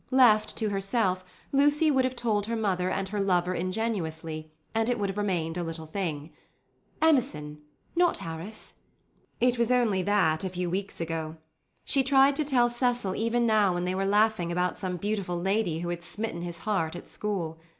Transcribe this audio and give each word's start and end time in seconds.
Left 0.09 0.57
to 0.57 0.69
herself, 0.69 1.23
Lucy 1.51 1.91
would 1.91 2.05
have 2.05 2.15
told 2.15 2.47
her 2.47 2.55
mother 2.55 2.89
and 2.89 3.07
her 3.09 3.21
lover 3.21 3.53
ingenuously, 3.53 4.51
and 4.73 4.89
it 4.89 4.97
would 4.97 5.09
have 5.09 5.17
remained 5.19 5.57
a 5.57 5.63
little 5.63 5.85
thing. 5.85 6.31
"Emerson, 7.03 7.61
not 7.95 8.17
Harris"; 8.17 8.73
it 9.39 9.59
was 9.59 9.71
only 9.71 10.01
that 10.01 10.43
a 10.43 10.49
few 10.49 10.71
weeks 10.71 11.01
ago. 11.01 11.37
She 11.85 12.01
tried 12.03 12.35
to 12.37 12.43
tell 12.43 12.67
Cecil 12.67 13.15
even 13.15 13.45
now 13.45 13.75
when 13.75 13.85
they 13.85 13.93
were 13.93 14.07
laughing 14.07 14.51
about 14.51 14.75
some 14.79 14.97
beautiful 14.97 15.37
lady 15.39 15.81
who 15.81 15.89
had 15.89 16.01
smitten 16.01 16.41
his 16.41 16.57
heart 16.65 16.95
at 16.95 17.07
school. 17.07 17.59